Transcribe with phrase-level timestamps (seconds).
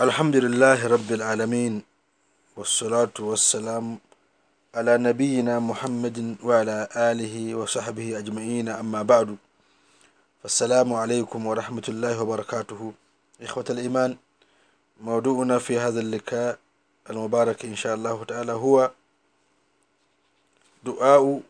[0.00, 1.82] الحمد لله رب العالمين
[2.56, 3.98] والصلاة والسلام
[4.74, 9.36] على نبينا محمد وعلى آله وصحبه أجمعين أما بعد
[10.42, 12.92] فالسلام عليكم ورحمة الله وبركاته
[13.42, 14.16] إخوة الإيمان
[15.00, 16.58] موضوعنا في هذا اللقاء
[17.10, 18.90] المبارك إن شاء الله تعالى هو
[20.84, 21.40] دعاء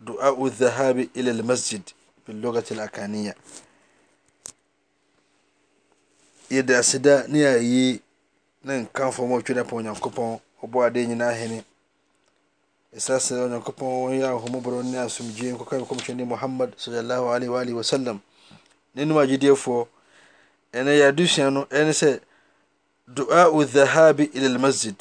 [0.00, 1.82] دعاء الذهاب إلى المسجد
[2.28, 3.34] باللغة الأكانية
[6.50, 8.00] yɛde aseda ne yɛayi
[8.64, 11.64] ne nkamfo ma ɔtwe dapa onyankopɔn ɔbɔ ade nyinaa hene
[12.96, 18.20] ɛsa sɛ onyankopɔn ɔyɛ ahomɔborɔ ne asomdwee nkɔka nkɔmhyɛne muhammad sallallahu alaihi wa alihi wasallam
[18.94, 19.86] ne num agyediefoɔ
[20.72, 22.20] ɛnɛ yɛ adesua no ɛne sɛ
[23.06, 24.96] dua dhahabi ila masjid.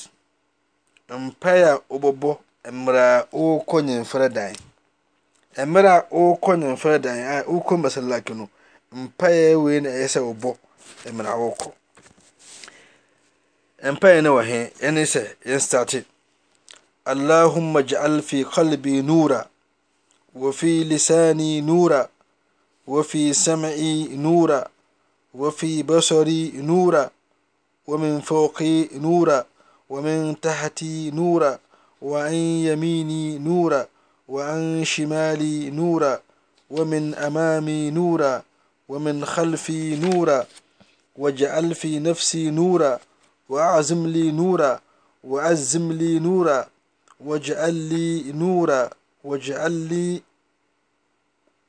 [1.10, 2.38] Mpae a wobɛbɔ
[2.72, 4.56] mmerɛ a wokɔ nyɛmfrɛ dan
[5.58, 8.50] mmerɛ a wokɔ nyɛmfrɛ dan a wokɔ masalaki no
[8.92, 10.58] mpae wei na ɛyɛ sɛ wobɔ.
[11.12, 11.70] Mmerɛ wɔkɔ
[13.94, 14.60] mpaeɛ no wɔ he?
[14.88, 16.06] Ɛne sɛ yɛn starte
[17.08, 19.46] اللهم اجعل في قلبي نورا
[20.36, 22.08] وفي لساني نورا
[22.88, 24.68] وفي سمعي نورا
[25.34, 27.10] وفي بصري نورا
[27.88, 29.46] ومن فوقي نورا
[29.90, 31.60] ومن تحتي نورا
[32.02, 33.88] وعن يميني نورا
[34.28, 36.22] وعن شمالي نورا
[36.70, 38.44] ومن أمامي نورا
[38.90, 40.46] ومن خلفي نورا
[41.18, 43.00] واجعل في نفسي نورا
[43.50, 44.80] وأعزم لي نورا
[45.24, 46.68] وعزم لي نورا.
[47.20, 48.90] واجعل لي نورا
[49.24, 50.22] واجعل لي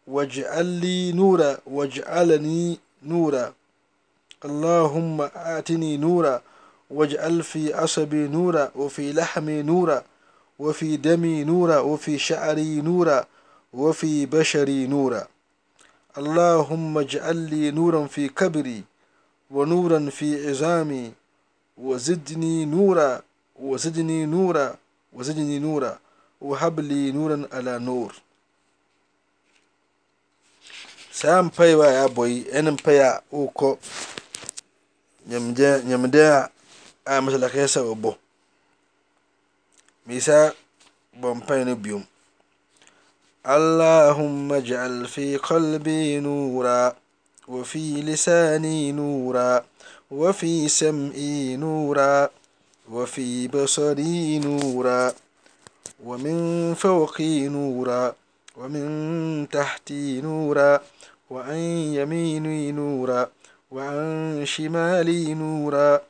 [0.07, 3.55] واجعل لي نورا واجعلني نورا.
[4.45, 6.43] اللهم آتني نورا
[6.91, 10.05] واجعل في عصبي نورا وفي لحمي نورا
[10.59, 13.27] وفي دمي نورا وفي شعري نورا
[13.73, 15.27] وفي بشري نورا.
[16.19, 18.85] اللهم اجعل لي نورا في كبري
[19.51, 21.13] ونورا في عظامي
[21.79, 23.23] وزدني نورا
[23.57, 24.77] وزدني نورا
[25.13, 25.99] وزدني نورا.
[26.41, 28.13] وهب لي نورا على نور.
[31.19, 33.69] saa mpae a yɛabɔ yi ɛne mpae a wokɔ
[35.27, 36.49] nyamden
[37.05, 38.11] a masalaka sɛ wɔbɔ
[40.07, 40.55] misa
[41.21, 42.05] bɔ mpae no biom
[43.49, 46.93] اللهم اجعل في قلبي نورا.
[47.49, 49.65] وفي لساني نورا
[50.11, 52.31] وفي سمعي نورا
[52.93, 55.13] وفي بصري نورا
[56.05, 58.15] ومن فوقي نورا
[58.57, 60.81] ومن تحتي نورا
[61.31, 61.57] وعن
[61.99, 63.29] يميني نورا
[63.71, 66.01] وعن شمالي نورا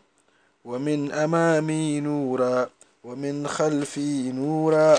[0.65, 2.69] ومن أمامي نورا
[3.05, 4.99] ومن خلفي نورا.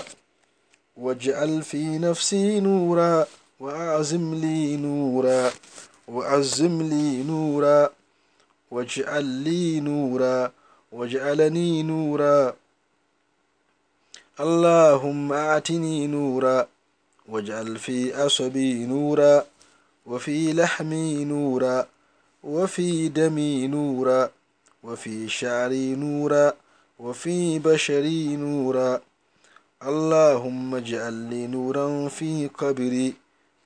[0.96, 3.26] واجعل في نفسي نورا
[3.60, 5.50] وأعزم لي نورا.
[6.10, 7.90] وعزم لي نورا
[8.70, 10.52] واجعل لي نورا
[10.92, 12.54] واجعلني نورا.
[14.40, 16.66] اللهم أعتني نورا
[17.28, 19.44] واجعل في أصبي نورا
[20.06, 21.86] وفي لحمي نورا
[22.44, 24.30] وفي دمي نورا
[24.82, 26.52] وفي شعري نورا
[26.98, 29.00] وفي بشري نورا.
[29.82, 33.14] اللهم اجعل لي نورا في قبري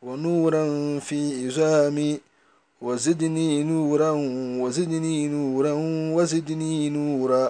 [0.02, 0.64] ونورا
[1.00, 2.20] في إزامي
[2.84, 4.10] وزدني نورا
[4.62, 5.72] وزدني نورا
[6.16, 7.44] وزدني نورا.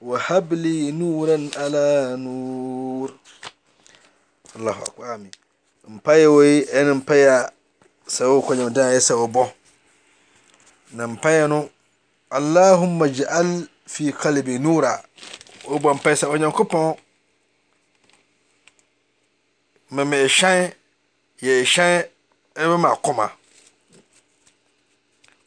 [0.00, 3.08] وهب لي نورا على نور.
[4.56, 5.30] الله أكبر آمين.
[5.88, 7.50] مباي وي أنا مباي
[8.06, 9.46] سو كنا مدا يسوع بو
[10.94, 11.68] نمباي نو
[12.32, 15.02] اللهم اجعل في قلبي نورا
[15.68, 16.94] وبو مباي سو نيو كوبون
[19.90, 20.72] ممي شان
[21.42, 22.04] يي شان
[22.58, 23.30] ما كوما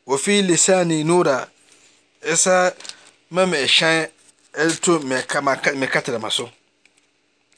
[0.08, 1.50] wɔfi lisani nura
[2.31, 2.75] ɛsa
[3.31, 4.09] mama ɛhyɛn
[4.53, 5.03] ɛto
[5.80, 6.50] me katrama so.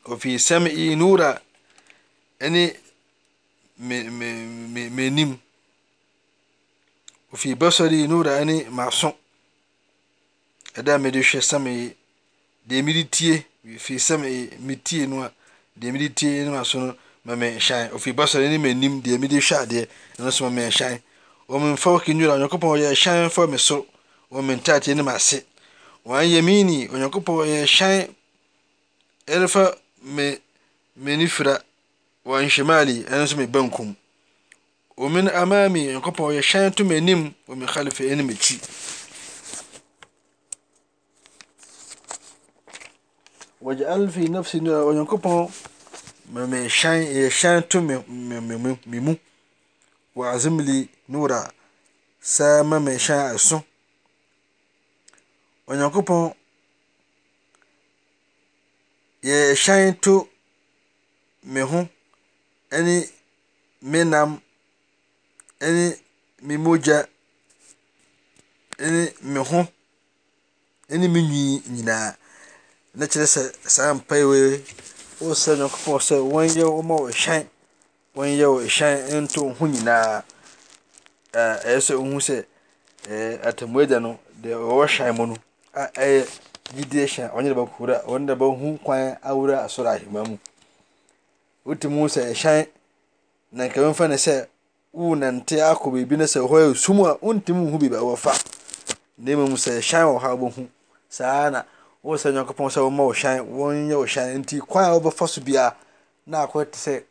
[0.07, 1.41] Wɔfi sami nura
[2.39, 2.75] ɛne
[3.79, 5.38] m'anim
[7.31, 9.09] wɔfi basari nura ɛne m'aso
[10.78, 11.96] ɛda a mede hwɛ sami
[12.67, 13.46] deɛ mede tie
[13.79, 15.31] fi sami metie no a
[15.79, 19.37] deɛ mede tie ne m'aso no ma me ɛhyɛn wɔfi basari ne m'anim deɛ mede
[19.41, 19.87] hwɛ adeɛ
[20.19, 21.02] ɛno so ma me ɛhyɛn
[21.49, 23.85] wɔn mfa wo kɛnnwira onyankopɔn ɔyɛ hyɛn fa me so
[24.31, 25.43] wɔ me ntadeɛ no mu ase.
[26.05, 26.87] Wɔanyɛ me ni.
[26.87, 28.15] Onyankopɔn ɔyɛ hyɛn
[29.27, 30.37] ɛrefa me
[30.95, 31.61] me nifira
[32.25, 33.95] wɔn hwemali ɛno nso me bankum.
[34.97, 38.57] Wɔn amami onyankopɔn ɔyɛ hyɛn to m'anim wɔ me khalifa anim akyi.
[43.61, 45.51] Wɔgye fi nafsi nura onyankopɔn
[46.31, 49.15] ma me hyɛn yɛ hyɛn to me mu.
[50.17, 50.78] wɔ azem li
[51.09, 51.40] ne wura
[52.34, 53.58] saa ma merehyɛ a ɛso.
[55.70, 56.23] Onyankopɔn
[59.28, 60.14] yɛ ɛhyɛn to
[61.53, 61.79] me ho
[62.85, 62.96] ne
[63.91, 64.32] me nam
[65.62, 65.94] ne
[66.47, 66.97] me mogya
[68.79, 69.02] ne
[69.32, 69.59] me ho
[70.90, 72.16] ne me nwi nyinaa.
[72.97, 73.41] Na kyerɛ sɛ
[73.76, 74.64] saa mpaeɛwei,
[75.22, 77.46] wosɛ Onyankopɔn sɛ wɔnyɛ wo mma wo ɛhyɛn.
[78.16, 80.23] Wɔnyɛ wo hyɛn nto ho nyinaa.
[81.34, 82.46] Ɛyɛ sɛ wohu sɛ
[83.44, 85.35] atamuagya no deɛ ɔwɔ hyɛn mu no
[85.73, 86.28] a ɛyɛ
[86.76, 87.29] gyidie hyɛn.
[87.35, 90.38] Ɔne de bɛkora ɔne de bɛhu kwan awura asɔre ahema mu.
[91.66, 92.67] Wotumi hu sɛ hyɛn
[93.52, 94.47] na nka mfa ne sɛ
[94.94, 98.32] wonante akɔ baabi na sɛ hɔ yɛ sum a wontumi nhu baabi a wɔfa
[99.17, 100.67] na mmom sɛ hyɛn wɔ hɔ a wobɛhu
[101.09, 101.64] saa na
[102.02, 105.41] wo sɛ nyankopɔn sɛ wɔma wo hyɛn wɔnyɛ wo hyɛn nti kwan a wɔbɛfa so
[105.41, 105.76] biara
[106.26, 107.03] na akɔ te sɛ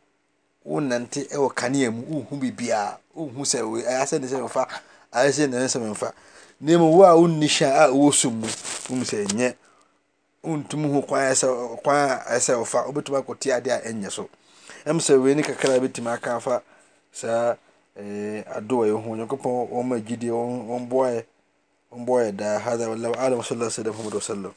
[0.65, 4.67] wonante wɔ kanea mu wohu biribiaa wohu sɛ ayɛsɛne sɛ mfa
[5.13, 6.13] ayɛsɛ nane sɛ mfa
[6.59, 9.55] na mu wo a wonni hyɛ a ɛwɔ sum mu wohu sɛ ɛnyɛ.
[10.45, 14.29] Wontumi hu kwan a ɛsɛ wofa wobɛtumi akɔte ade a ɛnyɛ so.
[14.85, 16.61] Ɛm sɛ wei ne kakra bɛtumi aka afa
[17.11, 17.55] saa
[17.95, 19.01] eh, adoa yi ho.
[19.01, 20.31] Onyankopɔn wɔma gyidie
[21.91, 22.59] wɔmboayɛ daa.
[22.59, 24.53] Hada wallahu alam sallallahu alaihi wasallam